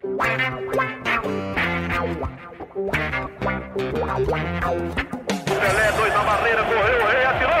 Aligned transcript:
Pelé, 0.00 0.16
dois 5.92 6.14
na 6.14 6.22
barreira, 6.22 6.64
correu, 6.64 7.02
o 7.02 7.06
rei 7.06 7.24
atirou. 7.26 7.52
Gol! 7.52 7.60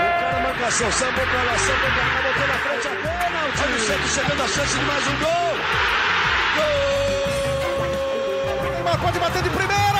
O 0.00 0.02
cara 0.20 0.40
marcação, 0.40 0.90
sambou 0.90 1.26
pra 1.26 1.42
lá, 1.42 1.58
sambou 1.58 1.90
pra 1.90 2.00
cá, 2.00 2.22
botou 2.22 2.46
na 2.48 2.54
frente 2.54 2.88
a 2.88 2.96
pênalti. 2.96 3.62
Olha 3.62 3.76
o 3.76 3.78
Santos 3.78 4.10
chegando 4.10 4.42
a 4.42 4.48
chance 4.48 4.78
de 4.78 4.84
mais 4.86 5.06
um 5.06 5.18
gol. 5.18 5.54
Gol! 6.56 6.64
Neymar 8.72 8.98
pode 9.00 9.18
bater 9.18 9.42
de 9.42 9.50
primeira. 9.50 9.99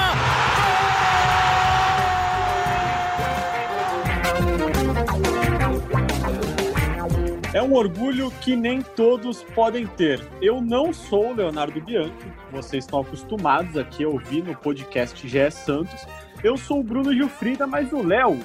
É 7.53 7.61
um 7.61 7.75
orgulho 7.75 8.31
que 8.41 8.55
nem 8.55 8.81
todos 8.81 9.43
podem 9.43 9.85
ter. 9.85 10.25
Eu 10.41 10.61
não 10.61 10.93
sou 10.93 11.31
o 11.31 11.35
Leonardo 11.35 11.81
Bianchi, 11.81 12.33
vocês 12.53 12.85
estão 12.85 13.01
acostumados 13.01 13.77
aqui 13.77 14.05
a 14.05 14.09
ouvir 14.09 14.45
no 14.45 14.55
podcast 14.55 15.27
GE 15.27 15.51
Santos. 15.51 16.07
Eu 16.45 16.57
sou 16.57 16.79
o 16.79 16.85
Bruno 16.85 17.13
Gilfrida, 17.13 17.67
mas 17.67 17.93
o 17.93 18.07
Léo, 18.07 18.39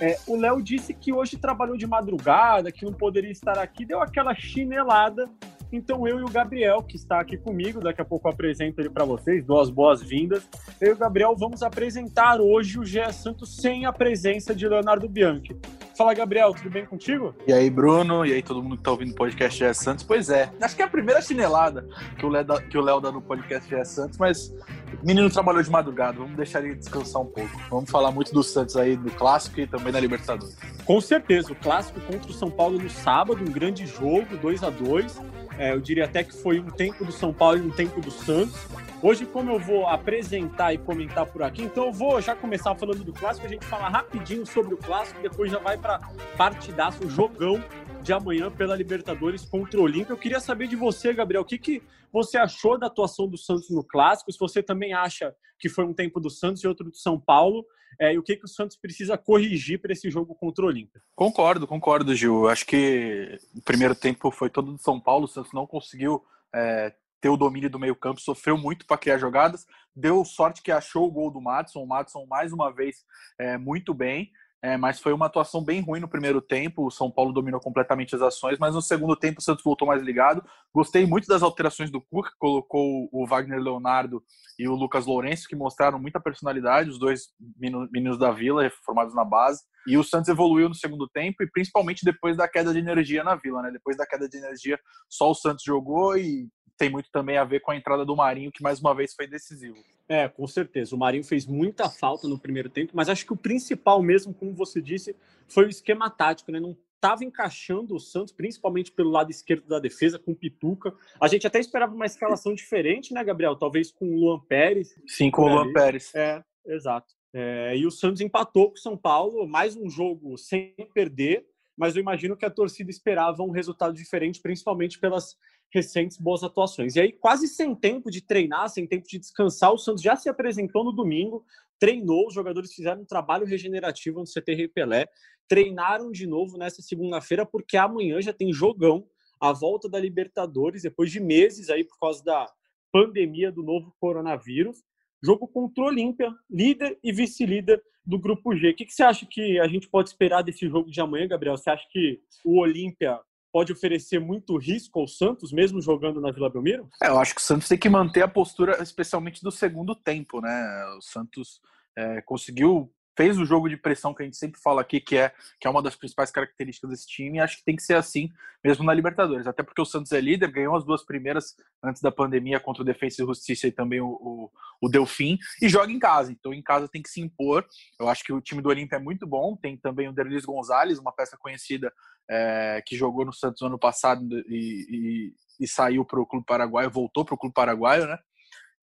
é, 0.00 0.16
o 0.26 0.34
Léo 0.34 0.62
disse 0.62 0.94
que 0.94 1.12
hoje 1.12 1.36
trabalhou 1.36 1.76
de 1.76 1.86
madrugada, 1.86 2.72
que 2.72 2.86
não 2.86 2.92
poderia 2.94 3.30
estar 3.30 3.58
aqui, 3.58 3.84
deu 3.84 4.00
aquela 4.00 4.34
chinelada. 4.34 5.28
Então 5.70 6.08
eu 6.08 6.18
e 6.18 6.22
o 6.22 6.30
Gabriel, 6.30 6.82
que 6.82 6.96
está 6.96 7.20
aqui 7.20 7.36
comigo, 7.36 7.80
daqui 7.80 8.00
a 8.00 8.04
pouco 8.04 8.30
apresento 8.30 8.80
ele 8.80 8.88
para 8.88 9.04
vocês, 9.04 9.44
duas 9.44 9.68
boas-vindas. 9.68 10.48
Eu 10.80 10.88
e 10.88 10.92
o 10.92 10.96
Gabriel 10.96 11.36
vamos 11.36 11.62
apresentar 11.62 12.40
hoje 12.40 12.78
o 12.78 12.84
GE 12.84 13.12
Santos 13.12 13.56
sem 13.56 13.84
a 13.84 13.92
presença 13.92 14.54
de 14.54 14.66
Leonardo 14.66 15.06
Bianchi. 15.06 15.54
Fala, 15.98 16.14
Gabriel, 16.14 16.54
tudo 16.54 16.70
bem 16.70 16.86
contigo? 16.86 17.34
E 17.44 17.52
aí, 17.52 17.68
Bruno, 17.68 18.24
e 18.24 18.32
aí 18.32 18.40
todo 18.40 18.62
mundo 18.62 18.76
que 18.76 18.84
tá 18.84 18.92
ouvindo 18.92 19.10
o 19.10 19.14
podcast 19.16 19.58
GE 19.58 19.74
Santos. 19.74 20.04
Pois 20.04 20.30
é, 20.30 20.48
acho 20.62 20.76
que 20.76 20.80
é 20.80 20.84
a 20.84 20.88
primeira 20.88 21.20
chinelada 21.20 21.88
que 22.16 22.24
o 22.24 22.28
Léo 22.28 22.44
dá, 22.44 22.62
que 22.62 22.78
o 22.78 22.80
Léo 22.80 23.00
dá 23.00 23.10
no 23.10 23.20
podcast 23.20 23.68
GE 23.68 23.84
Santos, 23.84 24.16
mas 24.16 24.54
o 25.02 25.04
menino 25.04 25.28
trabalhou 25.28 25.60
de 25.60 25.68
madrugada, 25.68 26.18
vamos 26.18 26.36
deixar 26.36 26.64
ele 26.64 26.76
descansar 26.76 27.20
um 27.20 27.26
pouco. 27.26 27.50
Vamos 27.68 27.90
falar 27.90 28.12
muito 28.12 28.32
do 28.32 28.44
Santos 28.44 28.76
aí, 28.76 28.96
do 28.96 29.10
Clássico 29.10 29.58
e 29.58 29.66
também 29.66 29.92
da 29.92 29.98
Libertadores. 29.98 30.56
Com 30.84 31.00
certeza, 31.00 31.50
o 31.50 31.56
Clássico 31.56 32.00
contra 32.02 32.30
o 32.30 32.32
São 32.32 32.48
Paulo 32.48 32.78
no 32.78 32.88
sábado, 32.88 33.42
um 33.42 33.50
grande 33.50 33.84
jogo, 33.84 34.36
2 34.40 34.62
a 34.62 34.70
2 34.70 35.20
é, 35.58 35.72
Eu 35.72 35.80
diria 35.80 36.04
até 36.04 36.22
que 36.22 36.32
foi 36.32 36.60
um 36.60 36.70
tempo 36.70 37.04
do 37.04 37.12
São 37.12 37.32
Paulo 37.32 37.58
e 37.58 37.60
um 37.60 37.70
tempo 37.70 38.00
do 38.00 38.10
Santos. 38.10 38.56
Hoje, 39.02 39.26
como 39.26 39.52
eu 39.52 39.58
vou 39.58 39.86
apresentar 39.86 40.72
e 40.72 40.78
comentar 40.78 41.24
por 41.26 41.42
aqui, 41.42 41.62
então 41.62 41.86
eu 41.86 41.92
vou 41.92 42.20
já 42.20 42.34
começar 42.34 42.74
falando 42.74 43.04
do 43.04 43.12
clássico, 43.12 43.46
a 43.46 43.48
gente 43.48 43.64
fala 43.64 43.88
rapidinho 43.88 44.44
sobre 44.44 44.74
o 44.74 44.76
clássico, 44.76 45.20
depois 45.20 45.52
já 45.52 45.58
vai 45.58 45.76
para 45.76 46.00
partidaço, 46.36 47.08
jogão 47.08 47.62
de 48.02 48.12
amanhã 48.12 48.50
pela 48.50 48.76
Libertadores 48.76 49.44
contra 49.44 49.80
o 49.80 49.82
Olímpia. 49.82 50.12
Eu 50.12 50.18
queria 50.18 50.40
saber 50.40 50.66
de 50.68 50.76
você, 50.76 51.12
Gabriel, 51.12 51.42
o 51.42 51.44
que, 51.44 51.58
que 51.58 51.82
você 52.12 52.38
achou 52.38 52.78
da 52.78 52.86
atuação 52.86 53.28
do 53.28 53.36
Santos 53.36 53.70
no 53.70 53.84
clássico? 53.84 54.32
Se 54.32 54.38
você 54.38 54.62
também 54.62 54.94
acha 54.94 55.34
que 55.58 55.68
foi 55.68 55.84
um 55.84 55.92
tempo 55.92 56.20
do 56.20 56.30
Santos 56.30 56.62
e 56.62 56.68
outro 56.68 56.90
do 56.90 56.96
São 56.96 57.20
Paulo, 57.20 57.64
é, 58.00 58.14
e 58.14 58.18
o 58.18 58.22
que, 58.22 58.36
que 58.36 58.44
o 58.44 58.48
Santos 58.48 58.76
precisa 58.76 59.18
corrigir 59.18 59.80
para 59.80 59.92
esse 59.92 60.10
jogo 60.10 60.34
contra 60.34 60.64
o 60.64 60.68
Olímpia? 60.68 61.02
Concordo, 61.14 61.66
concordo, 61.66 62.14
Gil. 62.14 62.48
Acho 62.48 62.64
que 62.64 63.38
o 63.54 63.62
primeiro 63.62 63.94
tempo 63.94 64.30
foi 64.30 64.48
todo 64.48 64.72
do 64.72 64.78
São 64.78 65.00
Paulo, 65.00 65.24
o 65.24 65.28
Santos 65.28 65.52
não 65.52 65.66
conseguiu. 65.66 66.24
É 66.54 66.94
ter 67.20 67.28
o 67.28 67.36
domínio 67.36 67.70
do 67.70 67.78
meio-campo, 67.78 68.20
sofreu 68.20 68.56
muito 68.56 68.86
para 68.86 68.98
criar 68.98 69.18
jogadas. 69.18 69.66
Deu 69.94 70.24
sorte 70.24 70.62
que 70.62 70.70
achou 70.70 71.06
o 71.06 71.10
gol 71.10 71.30
do 71.30 71.40
Madison. 71.40 71.82
O 71.82 71.86
Madison, 71.86 72.24
mais 72.26 72.52
uma 72.52 72.72
vez, 72.72 73.04
é, 73.38 73.58
muito 73.58 73.92
bem. 73.92 74.30
É, 74.60 74.76
mas 74.76 74.98
foi 74.98 75.12
uma 75.12 75.26
atuação 75.26 75.62
bem 75.62 75.80
ruim 75.80 76.00
no 76.00 76.08
primeiro 76.08 76.40
tempo. 76.40 76.86
O 76.86 76.90
São 76.90 77.10
Paulo 77.10 77.32
dominou 77.32 77.60
completamente 77.60 78.14
as 78.14 78.22
ações, 78.22 78.58
mas 78.58 78.74
no 78.74 78.82
segundo 78.82 79.14
tempo 79.14 79.38
o 79.38 79.42
Santos 79.42 79.62
voltou 79.62 79.86
mais 79.86 80.02
ligado. 80.02 80.42
Gostei 80.74 81.06
muito 81.06 81.28
das 81.28 81.42
alterações 81.42 81.90
do 81.90 82.00
Cuca, 82.00 82.30
que 82.30 82.38
colocou 82.38 83.08
o 83.12 83.26
Wagner 83.26 83.60
Leonardo 83.60 84.22
e 84.58 84.68
o 84.68 84.74
Lucas 84.74 85.06
Lourenço, 85.06 85.48
que 85.48 85.54
mostraram 85.54 85.98
muita 86.00 86.20
personalidade, 86.20 86.90
os 86.90 86.98
dois 86.98 87.28
meninos 87.56 88.18
da 88.18 88.32
Vila, 88.32 88.68
formados 88.84 89.14
na 89.14 89.24
base. 89.24 89.62
E 89.88 89.96
o 89.96 90.04
Santos 90.04 90.28
evoluiu 90.28 90.68
no 90.68 90.74
segundo 90.74 91.08
tempo, 91.08 91.42
e 91.42 91.50
principalmente 91.50 92.04
depois 92.04 92.36
da 92.36 92.46
queda 92.48 92.72
de 92.72 92.78
energia 92.78 93.24
na 93.24 93.34
Vila. 93.34 93.62
Né? 93.62 93.70
Depois 93.72 93.96
da 93.96 94.06
queda 94.06 94.28
de 94.28 94.36
energia, 94.36 94.78
só 95.08 95.30
o 95.30 95.34
Santos 95.34 95.64
jogou 95.64 96.16
e 96.16 96.48
tem 96.76 96.88
muito 96.88 97.10
também 97.10 97.36
a 97.36 97.44
ver 97.44 97.60
com 97.60 97.72
a 97.72 97.76
entrada 97.76 98.04
do 98.04 98.14
Marinho, 98.14 98.52
que 98.52 98.62
mais 98.62 98.80
uma 98.80 98.94
vez 98.94 99.12
foi 99.12 99.26
decisivo. 99.26 99.76
É, 100.08 100.28
com 100.28 100.46
certeza. 100.46 100.94
O 100.94 100.98
Marinho 100.98 101.24
fez 101.24 101.44
muita 101.44 101.90
falta 101.90 102.28
no 102.28 102.38
primeiro 102.38 102.70
tempo, 102.70 102.92
mas 102.94 103.08
acho 103.08 103.26
que 103.26 103.32
o 103.32 103.36
principal 103.36 104.00
mesmo, 104.00 104.32
como 104.32 104.54
você 104.54 104.80
disse, 104.80 105.14
foi 105.48 105.66
o 105.66 105.68
esquema 105.68 106.08
tático, 106.08 106.52
né? 106.52 106.60
Não 106.60 106.76
estava 106.94 107.24
encaixando 107.24 107.94
o 107.94 108.00
Santos, 108.00 108.32
principalmente 108.32 108.92
pelo 108.92 109.10
lado 109.10 109.30
esquerdo 109.30 109.66
da 109.66 109.78
defesa, 109.78 110.18
com 110.18 110.32
o 110.32 110.36
Pituca. 110.36 110.94
A 111.20 111.28
gente 111.28 111.46
até 111.46 111.58
esperava 111.58 111.94
uma 111.94 112.06
escalação 112.06 112.54
diferente, 112.54 113.12
né, 113.12 113.22
Gabriel? 113.22 113.56
Talvez 113.56 113.90
com 113.90 114.06
o 114.06 114.20
Luan 114.20 114.40
Pérez. 114.40 114.94
Sim, 115.06 115.30
com 115.30 115.42
o 115.42 115.48
Luan 115.48 115.72
Pérez. 115.72 116.12
É, 116.14 116.42
exato. 116.66 117.17
É, 117.40 117.76
e 117.76 117.86
o 117.86 117.90
Santos 117.92 118.20
empatou 118.20 118.70
com 118.70 118.74
o 118.74 118.80
São 118.80 118.96
Paulo, 118.96 119.46
mais 119.46 119.76
um 119.76 119.88
jogo 119.88 120.36
sem 120.36 120.74
perder, 120.92 121.46
mas 121.76 121.94
eu 121.94 122.00
imagino 122.00 122.36
que 122.36 122.44
a 122.44 122.50
torcida 122.50 122.90
esperava 122.90 123.44
um 123.44 123.52
resultado 123.52 123.94
diferente, 123.94 124.40
principalmente 124.42 124.98
pelas 124.98 125.36
recentes 125.72 126.18
boas 126.18 126.42
atuações. 126.42 126.96
E 126.96 127.00
aí, 127.00 127.12
quase 127.12 127.46
sem 127.46 127.76
tempo 127.76 128.10
de 128.10 128.22
treinar, 128.22 128.68
sem 128.68 128.88
tempo 128.88 129.06
de 129.06 129.20
descansar, 129.20 129.72
o 129.72 129.78
Santos 129.78 130.02
já 130.02 130.16
se 130.16 130.28
apresentou 130.28 130.82
no 130.82 130.90
domingo, 130.90 131.44
treinou, 131.78 132.26
os 132.26 132.34
jogadores 132.34 132.74
fizeram 132.74 133.02
um 133.02 133.06
trabalho 133.06 133.46
regenerativo 133.46 134.18
no 134.18 134.24
CT 134.24 134.54
Rei 134.54 134.66
Pelé, 134.66 135.06
treinaram 135.46 136.10
de 136.10 136.26
novo 136.26 136.58
nessa 136.58 136.82
segunda-feira, 136.82 137.46
porque 137.46 137.76
amanhã 137.76 138.20
já 138.20 138.32
tem 138.32 138.52
jogão, 138.52 139.06
a 139.38 139.52
volta 139.52 139.88
da 139.88 140.00
Libertadores, 140.00 140.82
depois 140.82 141.12
de 141.12 141.20
meses 141.20 141.70
aí 141.70 141.84
por 141.84 142.00
causa 142.00 142.24
da 142.24 142.52
pandemia 142.90 143.52
do 143.52 143.62
novo 143.62 143.94
coronavírus. 144.00 144.82
Jogo 145.22 145.48
contra 145.48 145.84
o 145.84 145.86
Olímpia, 145.86 146.32
líder 146.50 146.98
e 147.02 147.12
vice-líder 147.12 147.82
do 148.04 148.18
grupo 148.18 148.54
G. 148.56 148.70
O 148.70 148.74
que, 148.74 148.86
que 148.86 148.92
você 148.92 149.02
acha 149.02 149.26
que 149.26 149.58
a 149.58 149.68
gente 149.68 149.88
pode 149.88 150.08
esperar 150.08 150.42
desse 150.42 150.68
jogo 150.68 150.90
de 150.90 151.00
amanhã, 151.00 151.28
Gabriel? 151.28 151.56
Você 151.56 151.70
acha 151.70 151.86
que 151.90 152.20
o 152.44 152.60
Olímpia 152.60 153.20
pode 153.52 153.72
oferecer 153.72 154.18
muito 154.18 154.56
risco 154.56 155.00
ao 155.00 155.08
Santos, 155.08 155.52
mesmo 155.52 155.80
jogando 155.80 156.20
na 156.20 156.30
Vila 156.30 156.50
Belmiro? 156.50 156.88
É, 157.02 157.08
eu 157.08 157.18
acho 157.18 157.34
que 157.34 157.40
o 157.40 157.44
Santos 157.44 157.68
tem 157.68 157.78
que 157.78 157.88
manter 157.88 158.22
a 158.22 158.28
postura, 158.28 158.82
especialmente 158.82 159.42
do 159.42 159.50
segundo 159.50 159.94
tempo, 159.94 160.40
né? 160.40 160.84
O 160.96 161.02
Santos 161.02 161.60
é, 161.96 162.22
conseguiu 162.22 162.92
fez 163.18 163.36
o 163.36 163.44
jogo 163.44 163.68
de 163.68 163.76
pressão 163.76 164.14
que 164.14 164.22
a 164.22 164.24
gente 164.24 164.36
sempre 164.36 164.60
fala 164.60 164.80
aqui, 164.80 165.00
que 165.00 165.16
é, 165.16 165.32
que 165.60 165.66
é 165.66 165.70
uma 165.70 165.82
das 165.82 165.96
principais 165.96 166.30
características 166.30 166.88
desse 166.88 167.08
time, 167.08 167.38
e 167.38 167.40
acho 167.40 167.56
que 167.56 167.64
tem 167.64 167.74
que 167.74 167.82
ser 167.82 167.94
assim 167.94 168.28
mesmo 168.62 168.84
na 168.84 168.94
Libertadores. 168.94 169.48
Até 169.48 169.60
porque 169.60 169.82
o 169.82 169.84
Santos 169.84 170.12
é 170.12 170.20
líder, 170.20 170.52
ganhou 170.52 170.76
as 170.76 170.84
duas 170.84 171.04
primeiras 171.04 171.56
antes 171.82 172.00
da 172.00 172.12
pandemia 172.12 172.60
contra 172.60 172.80
o 172.80 172.86
Defensa 172.86 173.20
e 173.20 173.26
Justiça 173.26 173.66
e 173.66 173.72
também 173.72 174.00
o, 174.00 174.06
o, 174.06 174.50
o 174.80 174.88
Delfim, 174.88 175.36
e 175.60 175.68
joga 175.68 175.90
em 175.90 175.98
casa. 175.98 176.30
Então 176.30 176.54
em 176.54 176.62
casa 176.62 176.88
tem 176.88 177.02
que 177.02 177.10
se 177.10 177.20
impor. 177.20 177.66
Eu 177.98 178.08
acho 178.08 178.22
que 178.22 178.32
o 178.32 178.40
time 178.40 178.62
do 178.62 178.68
Olímpia 178.68 178.96
é 178.96 179.00
muito 179.00 179.26
bom, 179.26 179.56
tem 179.56 179.76
também 179.76 180.08
o 180.08 180.12
Derlis 180.12 180.44
Gonzalez, 180.44 181.00
uma 181.00 181.12
peça 181.12 181.36
conhecida 181.36 181.92
é, 182.30 182.80
que 182.86 182.96
jogou 182.96 183.24
no 183.24 183.32
Santos 183.32 183.62
ano 183.62 183.80
passado 183.80 184.24
e, 184.46 185.32
e, 185.58 185.64
e 185.64 185.66
saiu 185.66 186.04
para 186.04 186.20
o 186.20 186.26
Clube 186.26 186.46
Paraguaio, 186.46 186.88
voltou 186.88 187.24
para 187.24 187.34
o 187.34 187.38
Clube 187.38 187.54
Paraguaio, 187.54 188.06
né? 188.06 188.16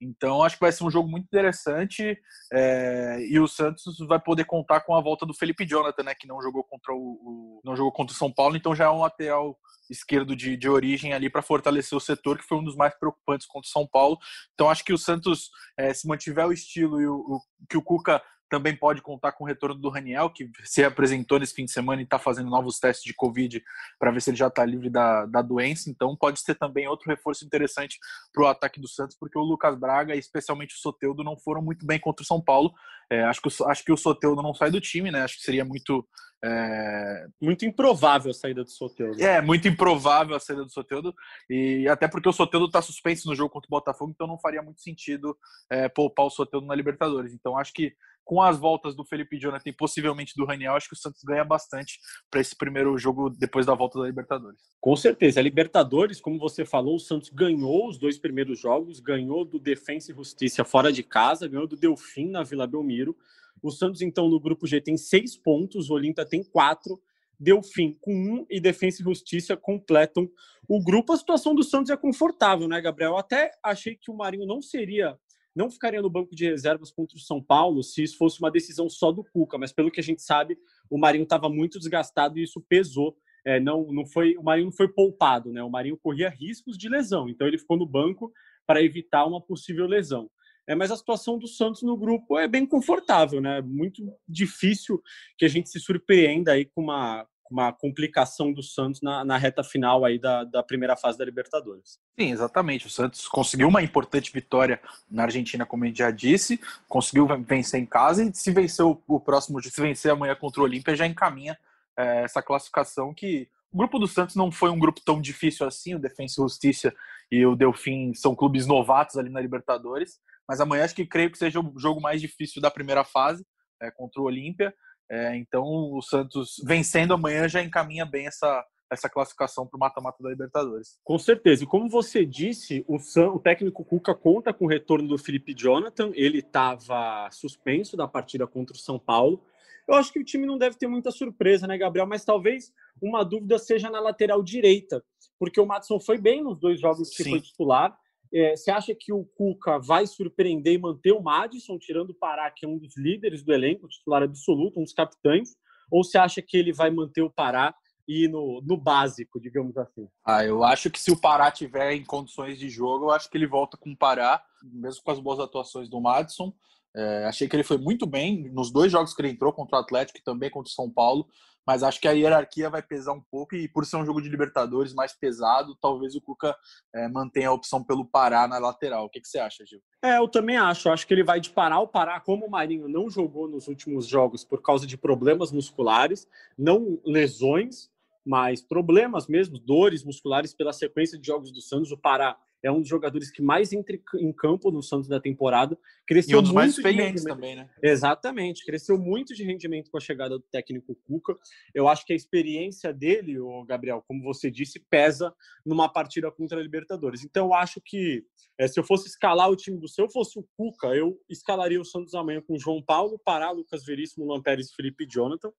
Então 0.01 0.43
acho 0.43 0.55
que 0.55 0.61
vai 0.61 0.71
ser 0.71 0.83
um 0.83 0.91
jogo 0.91 1.09
muito 1.09 1.25
interessante 1.25 2.17
é, 2.51 3.25
e 3.27 3.39
o 3.39 3.47
Santos 3.47 3.97
vai 4.07 4.19
poder 4.19 4.45
contar 4.45 4.81
com 4.81 4.95
a 4.95 5.01
volta 5.01 5.25
do 5.25 5.33
Felipe 5.33 5.65
Jonathan, 5.65 6.03
né, 6.03 6.15
que 6.15 6.27
não 6.27 6.41
jogou 6.41 6.63
contra 6.63 6.93
o, 6.93 6.97
o 6.97 7.61
não 7.63 7.75
jogou 7.75 7.91
contra 7.91 8.13
o 8.13 8.17
São 8.17 8.31
Paulo, 8.31 8.55
então 8.57 8.75
já 8.75 8.85
é 8.85 8.89
um 8.89 8.99
lateral 8.99 9.57
esquerdo 9.89 10.35
de, 10.35 10.57
de 10.57 10.69
origem 10.69 11.13
ali 11.13 11.29
para 11.29 11.41
fortalecer 11.41 11.95
o 11.95 12.01
setor, 12.01 12.37
que 12.37 12.43
foi 12.45 12.57
um 12.57 12.63
dos 12.63 12.75
mais 12.75 12.97
preocupantes 12.97 13.47
contra 13.47 13.67
o 13.67 13.71
São 13.71 13.87
Paulo. 13.87 14.17
Então 14.53 14.69
acho 14.69 14.83
que 14.83 14.93
o 14.93 14.97
Santos, 14.97 15.49
é, 15.77 15.93
se 15.93 16.07
mantiver 16.07 16.47
o 16.47 16.53
estilo 16.53 17.01
e 17.01 17.07
o, 17.07 17.15
o 17.15 17.39
que 17.69 17.77
o 17.77 17.83
Cuca 17.83 18.21
também 18.49 18.75
pode 18.75 19.01
contar 19.01 19.31
com 19.31 19.43
o 19.43 19.47
retorno 19.47 19.75
do 19.75 19.89
Raniel, 19.89 20.29
que 20.29 20.49
se 20.63 20.83
apresentou 20.83 21.39
nesse 21.39 21.53
fim 21.53 21.65
de 21.65 21.71
semana 21.71 22.01
e 22.01 22.03
está 22.03 22.19
fazendo 22.19 22.49
novos 22.49 22.79
testes 22.79 23.03
de 23.03 23.13
Covid 23.13 23.63
para 23.99 24.11
ver 24.11 24.21
se 24.21 24.29
ele 24.29 24.37
já 24.37 24.47
está 24.47 24.63
livre 24.63 24.89
da, 24.89 25.25
da 25.25 25.41
doença. 25.41 25.89
Então 25.89 26.15
pode 26.15 26.39
ser 26.39 26.55
também 26.55 26.87
outro 26.87 27.09
reforço 27.09 27.45
interessante 27.45 27.97
para 28.33 28.43
o 28.43 28.47
ataque 28.47 28.79
do 28.79 28.87
Santos, 28.87 29.17
porque 29.19 29.37
o 29.37 29.43
Lucas 29.43 29.77
Braga 29.77 30.15
e 30.15 30.19
especialmente 30.19 30.75
o 30.75 30.79
Soteudo 30.79 31.23
não 31.23 31.37
foram 31.37 31.61
muito 31.61 31.85
bem 31.85 31.99
contra 31.99 32.23
o 32.23 32.25
São 32.25 32.41
Paulo. 32.41 32.71
É, 33.11 33.23
acho, 33.23 33.41
que, 33.41 33.49
acho 33.65 33.83
que 33.83 33.91
o 33.91 33.97
Soteudo 33.97 34.41
não 34.41 34.53
sai 34.53 34.71
do 34.71 34.81
time, 34.81 35.11
né? 35.11 35.23
Acho 35.23 35.37
que 35.37 35.43
seria 35.43 35.65
muito. 35.65 36.07
É... 36.43 37.27
Muito 37.41 37.65
improvável 37.65 38.29
a 38.29 38.33
saída 38.33 38.63
do 38.63 38.69
Soteudo. 38.69 39.19
É, 39.21 39.41
muito 39.41 39.67
improvável 39.67 40.35
a 40.35 40.39
saída 40.39 40.63
do 40.63 40.71
Soteudo. 40.71 41.13
E 41.49 41.87
até 41.87 42.07
porque 42.07 42.29
o 42.29 42.33
Soteudo 42.33 42.67
está 42.67 42.81
suspenso 42.81 43.27
no 43.27 43.35
jogo 43.35 43.49
contra 43.49 43.67
o 43.67 43.69
Botafogo, 43.69 44.11
então 44.13 44.27
não 44.27 44.37
faria 44.37 44.61
muito 44.61 44.81
sentido 44.81 45.35
é, 45.71 45.89
poupar 45.89 46.25
o 46.25 46.29
Soteudo 46.29 46.67
na 46.67 46.75
Libertadores. 46.75 47.33
Então 47.33 47.57
acho 47.57 47.73
que 47.73 47.95
com 48.25 48.41
as 48.41 48.57
voltas 48.57 48.95
do 48.95 49.05
Felipe 49.05 49.39
Jonathan 49.39 49.69
e 49.69 49.73
possivelmente 49.73 50.33
do 50.35 50.45
Raniel, 50.45 50.73
acho 50.73 50.89
que 50.89 50.95
o 50.95 50.97
Santos 50.97 51.21
ganha 51.23 51.45
bastante 51.45 51.99
para 52.29 52.41
esse 52.41 52.57
primeiro 52.57 52.97
jogo 52.97 53.29
depois 53.29 53.67
da 53.67 53.75
volta 53.75 53.99
da 53.99 54.07
Libertadores. 54.07 54.59
Com 54.81 54.95
certeza. 54.95 55.39
A 55.39 55.43
Libertadores, 55.43 56.19
como 56.19 56.39
você 56.39 56.65
falou, 56.65 56.95
o 56.95 56.99
Santos 56.99 57.29
ganhou 57.29 57.87
os 57.87 57.99
dois 57.99 58.17
primeiros 58.17 58.59
jogos, 58.59 58.99
ganhou 58.99 59.45
do 59.45 59.59
Defensa 59.59 60.11
e 60.11 60.15
Justiça 60.15 60.65
fora 60.65 60.91
de 60.91 61.03
casa, 61.03 61.47
ganhou 61.47 61.67
do 61.67 61.77
Delfim 61.77 62.29
na 62.31 62.43
Vila 62.43 62.65
Belmiro. 62.65 63.15
O 63.61 63.71
Santos, 63.71 64.01
então, 64.01 64.27
no 64.27 64.39
grupo 64.39 64.65
G 64.65 64.81
tem 64.81 64.97
seis 64.97 65.37
pontos, 65.37 65.89
o 65.89 65.93
Olímpia 65.93 66.25
tem 66.25 66.43
quatro. 66.43 66.99
Delfim 67.39 67.97
com 67.99 68.13
um 68.13 68.45
e 68.49 68.59
Defensa 68.59 69.01
e 69.01 69.03
Justiça 69.03 69.57
completam 69.57 70.29
o 70.67 70.83
grupo. 70.83 71.13
A 71.13 71.17
situação 71.17 71.53
do 71.53 71.63
Santos 71.63 71.91
é 71.91 71.97
confortável, 71.97 72.67
né, 72.67 72.81
Gabriel? 72.81 73.17
Até 73.17 73.51
achei 73.61 73.95
que 73.95 74.09
o 74.09 74.15
Marinho 74.15 74.45
não 74.45 74.61
seria, 74.61 75.17
não 75.55 75.71
ficaria 75.71 76.01
no 76.01 76.09
banco 76.09 76.35
de 76.35 76.45
reservas 76.45 76.91
contra 76.91 77.17
o 77.17 77.21
São 77.21 77.41
Paulo 77.41 77.81
se 77.81 78.03
isso 78.03 78.17
fosse 78.17 78.39
uma 78.39 78.51
decisão 78.51 78.89
só 78.89 79.11
do 79.11 79.23
Cuca, 79.23 79.57
mas 79.57 79.71
pelo 79.71 79.89
que 79.89 79.99
a 79.99 80.03
gente 80.03 80.21
sabe, 80.21 80.57
o 80.89 80.97
Marinho 80.97 81.23
estava 81.23 81.49
muito 81.49 81.79
desgastado 81.79 82.37
e 82.37 82.43
isso 82.43 82.63
pesou. 82.67 83.15
É, 83.45 83.59
não, 83.59 83.91
não 83.91 84.05
foi, 84.05 84.35
o 84.37 84.43
Marinho 84.43 84.65
não 84.65 84.73
foi 84.73 84.87
poupado, 84.87 85.51
né? 85.51 85.63
O 85.63 85.69
Marinho 85.69 85.97
corria 85.97 86.29
riscos 86.29 86.77
de 86.77 86.89
lesão, 86.89 87.29
então 87.29 87.47
ele 87.47 87.59
ficou 87.59 87.77
no 87.77 87.85
banco 87.85 88.33
para 88.65 88.81
evitar 88.81 89.25
uma 89.25 89.39
possível 89.39 89.85
lesão. 89.85 90.29
É, 90.67 90.73
mas 90.73 90.89
a 90.89 90.97
situação 90.97 91.37
do 91.37 91.47
Santos 91.47 91.83
no 91.83 91.95
grupo 91.95 92.39
é 92.39 92.47
bem 92.47 92.65
confortável, 92.65 93.39
né? 93.39 93.61
Muito 93.61 94.01
difícil 94.27 95.01
que 95.37 95.45
a 95.45 95.47
gente 95.47 95.69
se 95.69 95.79
surpreenda 95.79 96.53
aí 96.53 96.65
com 96.65 96.81
uma, 96.81 97.27
uma 97.49 97.71
complicação 97.71 98.51
do 98.51 98.63
Santos 98.63 99.01
na, 99.01 99.23
na 99.23 99.37
reta 99.37 99.63
final 99.63 100.03
aí 100.03 100.17
da, 100.19 100.43
da, 100.43 100.63
primeira 100.63 100.95
fase 100.95 101.17
da 101.17 101.25
Libertadores. 101.25 101.99
Sim, 102.19 102.31
exatamente. 102.31 102.87
O 102.87 102.89
Santos 102.89 103.27
conseguiu 103.27 103.67
uma 103.67 103.83
importante 103.83 104.31
vitória 104.33 104.81
na 105.09 105.23
Argentina, 105.23 105.65
como 105.65 105.83
a 105.83 105.87
gente 105.87 105.99
já 105.99 106.11
disse, 106.11 106.59
conseguiu 106.87 107.27
vencer 107.45 107.79
em 107.79 107.85
casa 107.85 108.23
e 108.23 108.33
se 108.33 108.51
vencer 108.51 108.85
o, 108.85 109.01
o 109.07 109.19
próximo, 109.19 109.61
se 109.61 109.81
vencer 109.81 110.11
amanhã 110.11 110.35
contra 110.35 110.61
o 110.61 110.63
Olímpia, 110.63 110.95
já 110.95 111.05
encaminha 111.05 111.57
é, 111.97 112.23
essa 112.23 112.41
classificação 112.41 113.13
que 113.13 113.47
o 113.71 113.77
grupo 113.77 113.99
do 113.99 114.07
Santos 114.07 114.35
não 114.35 114.51
foi 114.51 114.69
um 114.69 114.79
grupo 114.79 115.01
tão 115.03 115.19
difícil 115.19 115.67
assim, 115.67 115.95
o 115.95 115.99
Defensa 115.99 116.35
e 116.39 116.43
Justiça 116.43 116.95
e 117.31 117.45
o 117.45 117.55
Delfim 117.55 118.13
são 118.13 118.33
clubes 118.33 118.65
novatos 118.65 119.17
ali 119.17 119.29
na 119.29 119.41
Libertadores, 119.41 120.19
mas 120.47 120.61
amanhã 120.61 120.85
acho 120.85 120.95
que 120.95 121.05
creio 121.05 121.29
que 121.29 121.37
seja 121.37 121.59
o 121.59 121.73
jogo 121.77 121.99
mais 121.99 122.21
difícil 122.21 122.61
da 122.61 122.71
primeira 122.71 123.03
fase 123.03 123.45
é, 123.81 123.91
contra 123.91 124.21
o 124.21 124.25
Olímpia. 124.25 124.73
É, 125.09 125.35
então 125.37 125.63
o 125.63 126.01
Santos 126.01 126.55
vencendo 126.65 127.13
amanhã 127.13 127.47
já 127.47 127.61
encaminha 127.61 128.05
bem 128.05 128.25
essa, 128.27 128.65
essa 128.91 129.09
classificação 129.09 129.67
para 129.67 129.77
o 129.77 129.79
mata-mata 129.79 130.21
da 130.21 130.29
Libertadores. 130.29 130.97
Com 131.03 131.17
certeza. 131.19 131.63
E 131.63 131.67
como 131.67 131.89
você 131.89 132.25
disse, 132.25 132.83
o, 132.87 132.97
San, 132.99 133.29
o 133.29 133.39
técnico 133.39 133.85
Cuca 133.85 134.15
conta 134.15 134.53
com 134.53 134.65
o 134.65 134.69
retorno 134.69 135.07
do 135.07 135.17
Felipe 135.17 135.53
Jonathan. 135.55 136.11
Ele 136.13 136.39
estava 136.39 137.29
suspenso 137.31 137.95
da 137.95 138.07
partida 138.07 138.47
contra 138.47 138.75
o 138.75 138.79
São 138.79 138.97
Paulo. 138.97 139.43
Eu 139.87 139.95
acho 139.95 140.11
que 140.11 140.19
o 140.19 140.25
time 140.25 140.47
não 140.47 140.57
deve 140.57 140.77
ter 140.77 140.87
muita 140.87 141.11
surpresa, 141.11 141.67
né, 141.67 141.77
Gabriel? 141.77 142.07
Mas 142.07 142.25
talvez 142.25 142.73
uma 142.99 143.23
dúvida 143.23 143.59
seja 143.59 143.89
na 143.89 143.99
lateral 143.99 144.41
direita, 144.41 145.03
porque 145.37 145.59
o 145.59 145.65
Matson 145.65 145.99
foi 145.99 146.17
bem 146.17 146.43
nos 146.43 146.59
dois 146.59 146.79
jogos 146.79 147.09
que 147.09 147.23
Sim. 147.23 147.29
foi 147.31 147.41
titular. 147.41 147.95
É, 148.37 148.53
você 148.53 148.69
acha 148.69 148.93
que 148.93 149.13
o 149.13 149.23
Cuca 149.23 149.79
vai 149.79 150.05
surpreender 150.05 150.73
e 150.73 150.77
manter 150.77 151.13
o 151.13 151.21
Madison, 151.21 151.79
tirando 151.79 152.09
o 152.09 152.13
Pará, 152.13 152.51
que 152.51 152.65
é 152.65 152.69
um 152.69 152.77
dos 152.77 152.97
líderes 152.97 153.41
do 153.41 153.53
elenco, 153.53 153.87
titular 153.87 154.21
absoluto, 154.21 154.77
um 154.77 154.83
dos 154.83 154.91
capitães? 154.91 155.55
Ou 155.89 156.03
você 156.03 156.17
acha 156.17 156.41
que 156.41 156.57
ele 156.57 156.73
vai 156.73 156.91
manter 156.91 157.21
o 157.21 157.29
Pará 157.29 157.73
e 158.05 158.27
no, 158.27 158.61
no 158.61 158.75
básico, 158.75 159.39
digamos 159.39 159.77
assim? 159.77 160.09
Ah, 160.25 160.43
eu 160.43 160.65
acho 160.65 160.91
que 160.91 160.99
se 160.99 161.11
o 161.11 161.19
Pará 161.19 161.49
tiver 161.49 161.93
em 161.93 162.03
condições 162.03 162.59
de 162.59 162.69
jogo, 162.69 163.05
eu 163.05 163.11
acho 163.11 163.29
que 163.29 163.37
ele 163.37 163.47
volta 163.47 163.77
com 163.77 163.91
o 163.91 163.97
Pará, 163.97 164.43
mesmo 164.61 165.01
com 165.01 165.11
as 165.11 165.19
boas 165.19 165.39
atuações 165.39 165.87
do 165.89 166.01
Madison. 166.01 166.53
É, 166.95 167.25
achei 167.25 167.47
que 167.47 167.55
ele 167.55 167.63
foi 167.63 167.77
muito 167.77 168.05
bem 168.05 168.49
nos 168.51 168.71
dois 168.71 168.91
jogos 168.91 169.13
que 169.13 169.21
ele 169.21 169.29
entrou 169.29 169.51
contra 169.51 169.77
o 169.77 169.81
Atlético 169.81 170.17
e 170.17 170.23
também 170.23 170.49
contra 170.49 170.69
o 170.69 170.73
São 170.73 170.89
Paulo, 170.89 171.27
mas 171.67 171.83
acho 171.83 171.99
que 171.99 172.07
a 172.07 172.11
hierarquia 172.11 172.69
vai 172.69 172.81
pesar 172.81 173.13
um 173.13 173.21
pouco 173.21 173.55
e 173.55 173.67
por 173.67 173.85
ser 173.85 173.97
um 173.97 174.05
jogo 174.05 174.21
de 174.21 174.29
Libertadores 174.29 174.93
mais 174.93 175.13
pesado, 175.13 175.75
talvez 175.81 176.15
o 176.15 176.21
Cuca 176.21 176.55
é, 176.93 177.07
mantenha 177.09 177.49
a 177.49 177.53
opção 177.53 177.83
pelo 177.83 178.05
Pará 178.05 178.47
na 178.47 178.59
lateral. 178.59 179.05
O 179.05 179.09
que, 179.09 179.19
que, 179.19 179.27
você 179.27 179.39
acha, 179.39 179.65
Gil? 179.65 179.81
É, 180.03 180.17
eu 180.17 180.27
também 180.27 180.57
acho. 180.57 180.89
Acho 180.89 181.07
que 181.07 181.13
ele 181.13 181.23
vai 181.23 181.41
de 181.41 181.49
parar 181.49 181.79
o 181.79 181.87
Pará, 181.87 182.19
como 182.19 182.45
o 182.45 182.51
Marinho 182.51 182.87
não 182.87 183.09
jogou 183.09 183.49
nos 183.49 183.67
últimos 183.67 184.07
jogos 184.07 184.43
por 184.43 184.61
causa 184.61 184.85
de 184.85 184.95
problemas 184.95 185.51
musculares, 185.51 186.27
não 186.57 187.01
lesões, 187.03 187.89
mas 188.23 188.61
problemas 188.61 189.27
mesmo, 189.27 189.59
dores 189.59 190.03
musculares 190.03 190.53
pela 190.53 190.71
sequência 190.71 191.17
de 191.17 191.25
jogos 191.25 191.51
do 191.51 191.61
Santos. 191.61 191.91
O 191.91 191.97
Pará 191.97 192.37
é 192.65 192.71
um 192.71 192.79
dos 192.79 192.89
jogadores 192.89 193.29
que 193.29 193.43
mais 193.43 193.71
entra 193.71 193.95
em 194.15 194.33
campo 194.33 194.71
no 194.71 194.81
Santos 194.81 195.07
da 195.07 195.19
temporada. 195.19 195.77
Cresceu 196.07 196.37
e 196.37 196.39
um 196.39 196.41
dos 196.41 196.51
mais 196.51 196.71
experientes 196.71 197.23
também, 197.23 197.55
né? 197.55 197.69
Exatamente, 197.81 198.65
cresceu 198.65 198.97
muito 198.97 199.35
de 199.35 199.43
rendimento 199.43 199.91
com 199.91 199.97
a 199.97 200.01
chegada 200.01 200.39
do 200.39 200.43
técnico 200.51 200.95
Cuca. 201.05 201.35
Eu 201.75 201.87
acho 201.87 202.03
que 202.03 202.11
a 202.11 202.15
experiência 202.15 202.91
dele, 202.91 203.39
o 203.39 203.63
Gabriel, 203.65 204.03
como 204.07 204.23
você 204.23 204.49
disse, 204.49 204.79
pesa 204.79 205.31
numa 205.63 205.87
partida 205.87 206.31
contra 206.31 206.59
a 206.59 206.63
Libertadores. 206.63 207.23
Então, 207.23 207.47
eu 207.47 207.53
acho 207.53 207.79
que 207.79 208.25
é, 208.57 208.67
se 208.67 208.79
eu 208.79 208.83
fosse 208.83 209.09
escalar 209.09 209.47
o 209.47 209.55
time 209.55 209.77
do 209.77 209.87
seu, 209.87 210.09
fosse 210.09 210.39
o 210.39 210.47
Cuca, 210.57 210.87
eu 210.87 211.21
escalaria 211.29 211.79
o 211.79 211.85
Santos 211.85 212.15
amanhã 212.15 212.41
com 212.41 212.57
João 212.57 212.81
Paulo, 212.81 213.21
Pará, 213.23 213.51
Lucas 213.51 213.85
Veríssimo, 213.85 214.25
Lampérez, 214.25 214.71
Felipe 214.71 215.05
Jonathan, 215.07 215.51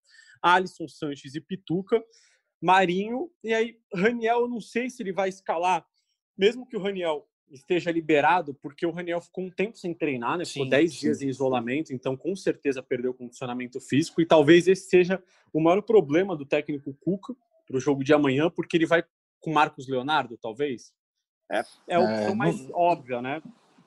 Alisson 0.42 0.88
Sanches 0.88 1.36
e 1.36 1.40
Pituca. 1.40 2.02
Marinho, 2.60 3.30
e 3.44 3.52
aí 3.52 3.76
Raniel, 3.94 4.40
eu 4.40 4.48
não 4.48 4.62
sei 4.62 4.88
se 4.88 5.02
ele 5.02 5.12
vai 5.12 5.28
escalar 5.28 5.86
mesmo 6.36 6.66
que 6.66 6.76
o 6.76 6.80
Raniel 6.80 7.26
esteja 7.50 7.90
liberado, 7.90 8.54
porque 8.54 8.84
o 8.84 8.90
Raniel 8.90 9.20
ficou 9.20 9.44
um 9.44 9.50
tempo 9.50 9.78
sem 9.78 9.94
treinar, 9.94 10.36
né? 10.36 10.44
Ficou 10.44 10.68
10 10.68 10.94
dias 10.94 11.22
em 11.22 11.28
isolamento, 11.28 11.92
então 11.92 12.16
com 12.16 12.34
certeza 12.34 12.82
perdeu 12.82 13.12
o 13.12 13.14
condicionamento 13.14 13.80
físico 13.80 14.20
e 14.20 14.26
talvez 14.26 14.66
esse 14.66 14.88
seja 14.88 15.22
o 15.52 15.60
maior 15.60 15.80
problema 15.82 16.36
do 16.36 16.44
técnico 16.44 16.92
Cuca 16.94 17.34
para 17.66 17.76
o 17.76 17.80
jogo 17.80 18.02
de 18.02 18.12
amanhã, 18.12 18.50
porque 18.50 18.76
ele 18.76 18.86
vai 18.86 19.04
com 19.40 19.52
Marcos 19.52 19.88
Leonardo, 19.88 20.36
talvez. 20.36 20.92
É, 21.48 21.60
é, 21.86 21.94
é 21.94 21.98
o 22.30 22.36
mais 22.36 22.60
não... 22.60 22.74
óbvio, 22.74 23.22
né? 23.22 23.40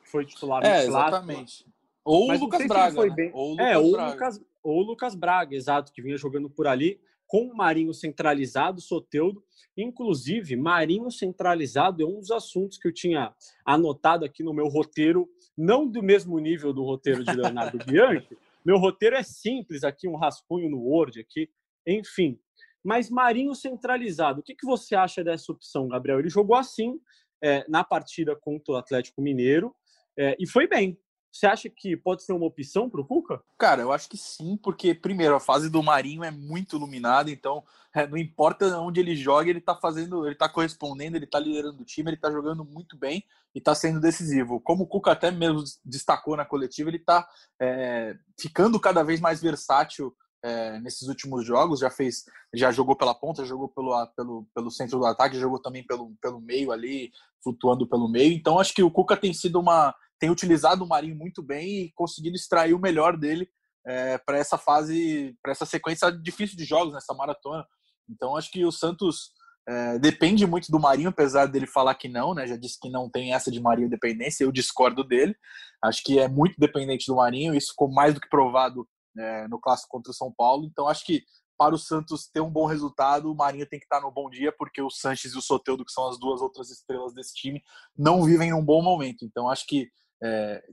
Foi 0.04 0.25
titular 0.25 0.66
É, 0.66 0.86
exatamente. 0.86 1.66
Ou 2.04 2.30
o 2.30 2.38
Lucas 2.38 2.66
Braga, 2.66 3.06
né? 3.06 3.10
bem... 3.13 3.31
ou 3.34 3.50
o 3.50 3.51
Lucas 3.51 3.68
é, 3.68 3.78
ou 3.78 3.92
Braga. 3.92 4.12
Lucas, 4.12 4.42
ou 4.63 4.78
o 4.80 4.84
Lucas 4.84 5.16
Braga, 5.16 5.56
exato, 5.56 5.92
que 5.92 6.01
vinha 6.01 6.18
jogando 6.18 6.50
por 6.50 6.66
ali 6.66 7.00
com 7.29 7.43
o 7.43 7.55
Marinho 7.55 7.93
centralizado, 7.93 8.81
Soteudo. 8.81 9.41
Inclusive, 9.77 10.55
Marinho 10.55 11.11
centralizado 11.11 12.01
é 12.01 12.05
um 12.05 12.19
dos 12.19 12.31
assuntos 12.31 12.77
que 12.79 12.87
eu 12.87 12.91
tinha 12.93 13.33
anotado 13.63 14.25
aqui 14.25 14.41
no 14.41 14.51
meu 14.51 14.67
roteiro, 14.67 15.29
não 15.55 15.87
do 15.87 16.01
mesmo 16.01 16.37
nível 16.39 16.73
do 16.73 16.83
roteiro 16.83 17.23
de 17.23 17.31
Leonardo 17.31 17.77
Bianchi. 17.85 18.35
Meu 18.65 18.77
roteiro 18.77 19.15
é 19.15 19.21
simples 19.21 19.83
aqui, 19.83 20.07
um 20.07 20.17
rascunho 20.17 20.69
no 20.69 20.79
Word 20.79 21.19
aqui, 21.19 21.47
enfim. 21.85 22.37
Mas 22.83 23.11
Marinho 23.11 23.53
centralizado, 23.53 24.39
o 24.39 24.43
que, 24.43 24.55
que 24.55 24.65
você 24.65 24.95
acha 24.95 25.23
dessa 25.23 25.51
opção, 25.51 25.87
Gabriel? 25.87 26.19
Ele 26.19 26.29
jogou 26.29 26.55
assim 26.55 26.99
é, 27.43 27.63
na 27.69 27.83
partida 27.83 28.35
contra 28.35 28.73
o 28.73 28.77
Atlético 28.77 29.21
Mineiro 29.21 29.73
é, 30.17 30.35
e 30.39 30.47
foi 30.47 30.67
bem. 30.67 30.97
Você 31.31 31.45
acha 31.45 31.69
que 31.69 31.95
pode 31.95 32.23
ser 32.23 32.33
uma 32.33 32.45
opção 32.45 32.89
para 32.89 33.01
o 33.01 33.05
Cuca? 33.05 33.41
Cara, 33.57 33.81
eu 33.81 33.91
acho 33.91 34.09
que 34.09 34.17
sim, 34.17 34.57
porque, 34.57 34.93
primeiro, 34.93 35.35
a 35.35 35.39
fase 35.39 35.69
do 35.69 35.83
Marinho 35.83 36.23
é 36.23 36.31
muito 36.31 36.75
iluminada, 36.75 37.29
então 37.29 37.63
é, 37.95 38.07
não 38.07 38.17
importa 38.17 38.79
onde 38.79 38.99
ele 38.99 39.15
joga, 39.15 39.49
ele 39.49 39.59
está 39.59 39.75
fazendo, 39.75 40.25
ele 40.25 40.33
está 40.33 40.49
correspondendo, 40.49 41.17
ele 41.17 41.25
está 41.25 41.39
liderando 41.39 41.81
o 41.81 41.85
time, 41.85 42.09
ele 42.09 42.15
está 42.15 42.31
jogando 42.31 42.65
muito 42.65 42.97
bem 42.97 43.23
e 43.53 43.59
está 43.59 43.75
sendo 43.75 43.99
decisivo. 43.99 44.59
Como 44.59 44.83
o 44.83 44.87
Cuca 44.87 45.11
até 45.11 45.29
mesmo 45.31 45.63
destacou 45.86 46.36
na 46.36 46.45
coletiva, 46.45 46.89
ele 46.89 46.98
está 46.98 47.27
é, 47.62 48.15
ficando 48.39 48.79
cada 48.79 49.03
vez 49.03 49.19
mais 49.19 49.41
versátil 49.41 50.15
é, 50.43 50.79
nesses 50.79 51.07
últimos 51.07 51.45
jogos, 51.45 51.79
já 51.79 51.89
fez, 51.89 52.24
já 52.53 52.71
jogou 52.71 52.95
pela 52.95 53.13
ponta, 53.13 53.45
jogou 53.45 53.67
pelo, 53.69 54.07
pelo, 54.15 54.48
pelo 54.53 54.71
centro 54.71 55.00
do 55.00 55.05
ataque, 55.05 55.39
jogou 55.39 55.62
também 55.62 55.86
pelo, 55.86 56.13
pelo 56.21 56.39
meio 56.39 56.71
ali, 56.71 57.12
flutuando 57.43 57.88
pelo 57.88 58.09
meio. 58.09 58.33
Então 58.33 58.59
acho 58.59 58.74
que 58.74 58.83
o 58.83 58.91
Cuca 58.91 59.17
tem 59.17 59.33
sido 59.33 59.59
uma 59.59 59.93
tem 60.19 60.29
utilizado 60.29 60.83
o 60.83 60.88
Marinho 60.88 61.15
muito 61.15 61.41
bem 61.41 61.83
e 61.83 61.91
conseguido 61.93 62.35
extrair 62.35 62.73
o 62.73 62.79
melhor 62.79 63.17
dele 63.17 63.49
é, 63.85 64.17
para 64.17 64.38
essa 64.38 64.57
fase, 64.57 65.35
para 65.41 65.51
essa 65.51 65.65
sequência 65.65 66.11
difícil 66.11 66.57
de 66.57 66.65
jogos 66.65 66.93
nessa 66.93 67.13
maratona. 67.13 67.65
Então 68.09 68.35
acho 68.35 68.51
que 68.51 68.65
o 68.65 68.71
Santos 68.71 69.31
é, 69.67 69.99
depende 69.99 70.45
muito 70.45 70.71
do 70.71 70.79
Marinho, 70.79 71.09
apesar 71.09 71.45
dele 71.45 71.67
falar 71.67 71.95
que 71.95 72.09
não, 72.09 72.33
né? 72.33 72.47
Já 72.47 72.57
disse 72.57 72.79
que 72.79 72.89
não 72.89 73.09
tem 73.09 73.33
essa 73.33 73.51
de 73.51 73.59
Marinho 73.59 73.89
dependência, 73.89 74.43
eu 74.43 74.51
discordo 74.51 75.03
dele. 75.03 75.35
Acho 75.83 76.03
que 76.03 76.19
é 76.19 76.27
muito 76.27 76.55
dependente 76.57 77.05
do 77.07 77.15
Marinho, 77.15 77.55
isso 77.55 77.69
ficou 77.69 77.91
mais 77.91 78.13
do 78.13 78.19
que 78.19 78.29
provado 78.29 78.88
é, 79.17 79.47
no 79.47 79.59
clássico 79.59 79.89
contra 79.89 80.11
o 80.11 80.15
São 80.15 80.33
Paulo. 80.35 80.65
Então 80.65 80.88
acho 80.88 81.05
que 81.05 81.23
para 81.57 81.75
o 81.75 81.77
Santos 81.77 82.27
ter 82.27 82.39
um 82.39 82.49
bom 82.49 82.65
resultado, 82.65 83.29
o 83.29 83.35
Marinho 83.35 83.67
tem 83.67 83.79
que 83.79 83.85
estar 83.85 83.99
no 83.99 84.11
bom 84.11 84.29
dia, 84.29 84.51
porque 84.57 84.81
o 84.81 84.89
Sanches 84.89 85.33
e 85.33 85.38
o 85.38 85.41
Soteudo, 85.41 85.83
que 85.83 85.91
são 85.91 86.07
as 86.07 86.17
duas 86.17 86.41
outras 86.41 86.69
estrelas 86.69 87.13
desse 87.13 87.33
time, 87.33 87.61
não 87.97 88.23
vivem 88.23 88.53
um 88.53 88.63
bom 88.63 88.81
momento. 88.81 89.25
Então 89.25 89.49
acho 89.49 89.67
que 89.67 89.89
é, 90.21 90.63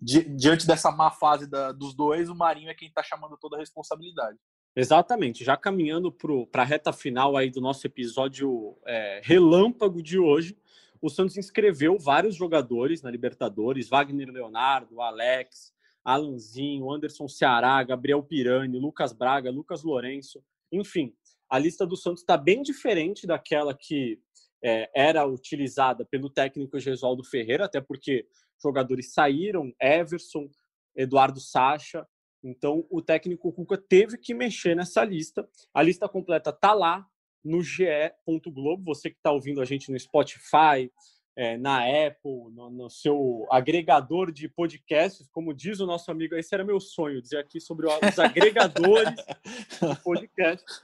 di, 0.00 0.22
diante 0.36 0.66
dessa 0.66 0.90
má 0.90 1.10
fase 1.10 1.46
da, 1.46 1.72
dos 1.72 1.94
dois, 1.94 2.28
o 2.28 2.34
Marinho 2.34 2.70
é 2.70 2.74
quem 2.74 2.88
está 2.88 3.02
chamando 3.02 3.36
toda 3.36 3.56
a 3.56 3.60
responsabilidade. 3.60 4.38
Exatamente. 4.76 5.44
Já 5.44 5.56
caminhando 5.56 6.12
para 6.12 6.62
a 6.62 6.64
reta 6.64 6.92
final 6.92 7.36
aí 7.36 7.50
do 7.50 7.60
nosso 7.60 7.86
episódio 7.86 8.76
é, 8.86 9.20
relâmpago 9.24 10.02
de 10.02 10.18
hoje, 10.18 10.56
o 11.00 11.08
Santos 11.08 11.36
inscreveu 11.36 11.98
vários 11.98 12.36
jogadores 12.36 13.02
na 13.02 13.10
Libertadores: 13.10 13.88
Wagner 13.88 14.30
Leonardo, 14.30 15.00
Alex, 15.00 15.72
Alanzinho, 16.04 16.90
Anderson 16.92 17.28
Ceará, 17.28 17.82
Gabriel 17.82 18.22
Pirani, 18.22 18.78
Lucas 18.78 19.12
Braga, 19.12 19.50
Lucas 19.50 19.82
Lourenço. 19.82 20.42
Enfim, 20.70 21.12
a 21.50 21.58
lista 21.58 21.86
do 21.86 21.96
Santos 21.96 22.22
está 22.22 22.36
bem 22.36 22.62
diferente 22.62 23.26
daquela 23.26 23.74
que 23.74 24.20
é, 24.62 24.90
era 24.94 25.26
utilizada 25.26 26.04
pelo 26.04 26.30
técnico 26.30 26.78
Gesualdo 26.78 27.24
Ferreira, 27.24 27.64
até 27.64 27.80
porque 27.80 28.26
jogadores 28.62 29.12
saíram, 29.12 29.72
Everson, 29.80 30.48
Eduardo 30.96 31.40
Sacha, 31.40 32.06
Então, 32.42 32.86
o 32.88 33.02
técnico 33.02 33.52
Cuca 33.52 33.76
teve 33.76 34.16
que 34.16 34.32
mexer 34.32 34.76
nessa 34.76 35.04
lista. 35.04 35.48
A 35.74 35.82
lista 35.82 36.08
completa 36.08 36.50
está 36.50 36.72
lá 36.72 37.04
no 37.44 37.62
ge.globo. 37.62 38.94
Você 38.94 39.10
que 39.10 39.16
está 39.16 39.32
ouvindo 39.32 39.60
a 39.60 39.64
gente 39.64 39.90
no 39.90 39.98
Spotify, 39.98 40.90
é, 41.36 41.56
na 41.56 41.82
Apple, 41.82 42.50
no, 42.52 42.68
no, 42.68 42.90
seu 42.90 43.46
agregador 43.50 44.32
de 44.32 44.48
podcasts, 44.48 45.28
como 45.30 45.54
diz 45.54 45.78
o 45.78 45.86
nosso 45.86 46.10
amigo, 46.10 46.34
esse 46.34 46.52
era 46.52 46.64
meu 46.64 46.80
sonho, 46.80 47.22
dizer 47.22 47.38
aqui 47.38 47.60
sobre 47.60 47.86
os 47.86 48.18
agregadores 48.18 49.14
de 49.14 49.96
podcasts. 50.02 50.80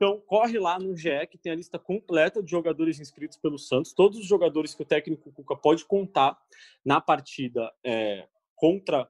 Então, 0.00 0.18
corre 0.18 0.58
lá 0.58 0.78
no 0.78 0.96
GE, 0.96 1.26
que 1.30 1.36
tem 1.36 1.52
a 1.52 1.54
lista 1.54 1.78
completa 1.78 2.42
de 2.42 2.50
jogadores 2.50 2.98
inscritos 2.98 3.36
pelo 3.36 3.58
Santos, 3.58 3.92
todos 3.92 4.18
os 4.18 4.24
jogadores 4.24 4.74
que 4.74 4.80
o 4.80 4.86
técnico 4.86 5.30
Cuca 5.30 5.54
pode 5.54 5.84
contar 5.84 6.38
na 6.82 7.02
partida 7.02 7.70
é, 7.84 8.26
contra 8.56 9.06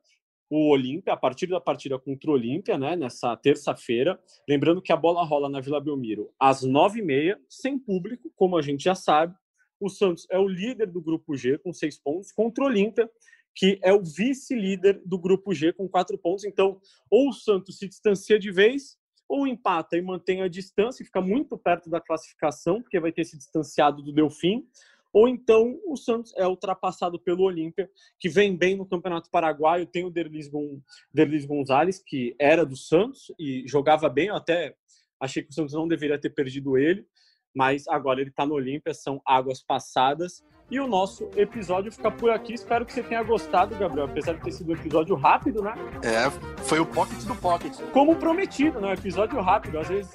o 0.51 0.69
Olímpia, 0.69 1.13
a 1.13 1.17
partir 1.17 1.47
da 1.47 1.61
partida 1.61 1.97
contra 1.97 2.29
o 2.29 2.35
Olímpia, 2.35 2.77
né, 2.77 2.97
nessa 2.97 3.37
terça-feira. 3.37 4.21
Lembrando 4.49 4.83
que 4.83 4.93
a 4.93 4.97
bola 4.97 5.23
rola 5.23 5.49
na 5.49 5.61
Vila 5.61 5.81
Belmiro 5.81 6.35
às 6.41 6.65
nove 6.65 6.99
e 6.99 7.05
meia, 7.05 7.41
sem 7.49 7.79
público, 7.79 8.29
como 8.35 8.59
a 8.59 8.63
gente 8.63 8.83
já 8.83 8.97
sabe. 8.97 9.33
O 9.79 9.89
Santos 9.89 10.27
é 10.29 10.41
o 10.41 10.49
líder 10.49 10.89
do 10.89 11.01
grupo 11.01 11.37
G 11.37 11.57
com 11.59 11.73
seis 11.73 11.97
pontos, 12.01 12.33
contra 12.33 12.65
o 12.65 12.67
Olímpia, 12.67 13.09
que 13.55 13.79
é 13.81 13.93
o 13.93 14.03
vice-líder 14.03 15.01
do 15.07 15.17
grupo 15.17 15.55
G 15.55 15.73
com 15.73 15.89
quatro 15.89 16.19
pontos. 16.19 16.45
Então, 16.45 16.81
ou 17.09 17.29
o 17.29 17.33
Santos 17.33 17.79
se 17.79 17.87
distancia 17.87 18.41
de 18.41 18.51
vez, 18.51 18.99
ou 19.31 19.47
empata 19.47 19.97
e 19.97 20.03
mantém 20.03 20.43
a 20.43 20.49
distância, 20.49 21.05
fica 21.05 21.21
muito 21.21 21.57
perto 21.57 21.89
da 21.89 22.01
classificação, 22.01 22.83
porque 22.83 22.99
vai 22.99 23.13
ter 23.13 23.25
se 23.25 23.39
distanciado 23.39 24.03
do 24.03 24.13
Delfim, 24.13 24.67
ou 25.13 25.29
então 25.29 25.79
o 25.87 25.97
Santos 25.97 26.35
é 26.37 26.45
ultrapassado 26.49 27.17
pelo 27.17 27.45
Olímpia, 27.45 27.89
que 28.19 28.29
vem 28.29 28.57
bem 28.57 28.77
no 28.77 28.85
Campeonato 28.85 29.31
Paraguaio. 29.31 29.87
Tem 29.87 30.05
o 30.05 30.11
Derlis, 30.11 30.49
Gon, 30.49 30.81
Derlis 31.15 31.45
Gonzalez, 31.45 32.03
que 32.05 32.35
era 32.41 32.67
do 32.67 32.77
Santos 32.77 33.33
e 33.39 33.63
jogava 33.69 34.09
bem. 34.09 34.29
Eu 34.29 34.37
até 34.37 34.75
achei 35.21 35.45
que 35.45 35.51
o 35.51 35.55
Santos 35.55 35.75
não 35.75 35.87
deveria 35.87 36.19
ter 36.19 36.31
perdido 36.31 36.77
ele, 36.77 37.07
mas 37.55 37.87
agora 37.89 38.21
ele 38.21 38.31
está 38.31 38.47
no 38.47 38.55
Olímpia, 38.55 38.95
são 38.95 39.21
águas 39.25 39.63
passadas. 39.63 40.45
E 40.71 40.79
o 40.79 40.87
nosso 40.87 41.29
episódio 41.35 41.91
fica 41.91 42.11
por 42.13 42.31
aqui. 42.31 42.55
Espero 42.55 42.87
que 42.87 42.93
você 42.93 43.03
tenha 43.03 43.23
gostado, 43.25 43.75
Gabriel, 43.77 44.07
apesar 44.07 44.35
de 44.35 44.41
ter 44.41 44.53
sido 44.53 44.71
um 44.71 44.75
episódio 44.75 45.17
rápido, 45.17 45.61
né? 45.63 45.75
É, 46.05 46.31
foi 46.63 46.79
o 46.79 46.87
pocket 46.87 47.25
do 47.25 47.35
pocket. 47.35 47.77
Como 47.93 48.15
prometido, 48.15 48.81
né? 48.81 48.93
Episódio 48.93 49.41
rápido. 49.41 49.81
Às 49.81 49.89
vezes 49.89 50.13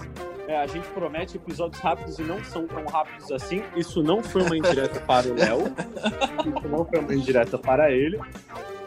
é, 0.47 0.57
a 0.57 0.65
gente 0.65 0.87
promete 0.89 1.35
episódios 1.35 1.81
rápidos 1.81 2.19
e 2.19 2.23
não 2.23 2.41
são 2.45 2.67
tão 2.67 2.85
rápidos 2.85 3.29
assim. 3.33 3.63
Isso 3.75 4.01
não 4.01 4.23
foi 4.23 4.43
uma 4.43 4.55
indireta 4.55 4.99
para 5.01 5.27
o 5.27 5.33
Léo. 5.33 5.59
Isso 6.57 6.67
não 6.69 6.85
foi 6.85 6.99
uma 6.99 7.13
indireta 7.13 7.57
para 7.57 7.91
ele. 7.91 8.17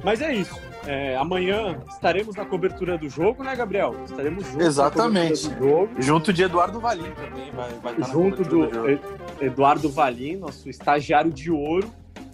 Mas 0.03 0.23
é 0.23 0.33
isso. 0.33 0.55
É, 0.89 1.15
amanhã 1.17 1.79
estaremos 1.87 2.35
na 2.35 2.47
cobertura 2.47 2.97
do 2.97 3.11
jogo, 3.11 3.45
né, 3.45 3.55
Gabriel? 3.55 3.95
Estaremos 4.07 4.47
juntos. 4.47 4.67
Exatamente. 4.67 5.51
Junto 5.99 6.33
de 6.33 6.45
Eduardo 6.45 6.81
Valim 6.81 7.11
também. 7.11 7.51
Vai, 7.51 7.71
vai 7.75 7.93
estar 7.93 8.11
Junto 8.11 8.43
do, 8.43 8.67
do 8.67 9.01
Eduardo 9.39 9.91
Valim, 9.91 10.37
nosso 10.37 10.71
estagiário 10.71 11.31
de 11.31 11.51
ouro. 11.51 11.93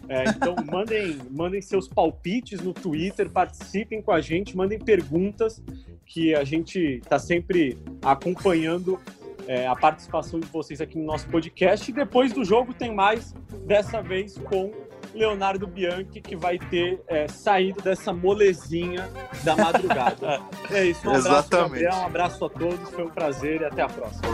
É, 0.08 0.28
então, 0.28 0.54
mandem, 0.70 1.18
mandem 1.32 1.61
seus 1.61 1.88
palpites 1.88 2.61
no 2.61 2.73
Twitter, 2.73 3.28
participem 3.28 4.00
com 4.00 4.12
a 4.12 4.20
gente, 4.20 4.56
mandem 4.56 4.78
perguntas, 4.78 5.61
que 6.06 6.32
a 6.32 6.44
gente 6.44 6.78
está 7.02 7.18
sempre 7.18 7.76
acompanhando 8.02 9.00
é, 9.49 9.66
a 9.66 9.75
participação 9.75 10.38
de 10.38 10.46
vocês 10.46 10.80
aqui 10.80 10.96
no 10.96 11.04
nosso 11.04 11.28
podcast. 11.28 11.90
E 11.90 11.92
depois 11.92 12.32
do 12.32 12.44
jogo 12.44 12.73
tem 12.73 12.94
mais, 12.94 13.34
dessa 13.66 14.00
vez 14.00 14.38
com 14.38 14.70
Leonardo 15.14 15.66
Bianchi, 15.66 16.21
que 16.21 16.35
vai 16.35 16.59
ter 16.59 17.00
é, 17.06 17.28
saído 17.28 17.80
dessa 17.80 18.12
molezinha 18.12 19.09
da 19.42 19.56
madrugada. 19.56 20.40
é 20.71 20.85
isso, 20.87 21.06
um 21.06 21.11
abraço, 21.11 21.28
Exatamente. 21.28 21.85
Gabriel, 21.85 21.94
um 21.94 22.06
abraço 22.06 22.44
a 22.44 22.50
todos, 22.50 22.90
foi 22.90 23.04
um 23.04 23.11
prazer 23.11 23.61
e 23.61 23.64
até 23.64 23.83
a 23.83 23.88
próxima. 23.88 24.28